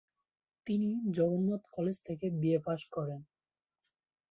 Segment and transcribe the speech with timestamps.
[0.67, 3.21] তিনি জগন্নাথ কলেজ থেকে বিএ পাশ করেন।